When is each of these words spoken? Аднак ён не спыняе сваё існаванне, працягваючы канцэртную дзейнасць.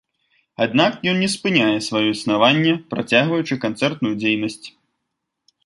Аднак 0.65 0.95
ён 1.11 1.19
не 1.23 1.29
спыняе 1.33 1.75
сваё 1.89 2.01
існаванне, 2.15 2.73
працягваючы 2.95 3.61
канцэртную 3.67 4.13
дзейнасць. 4.25 4.61